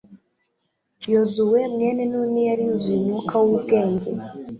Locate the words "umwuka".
2.99-3.33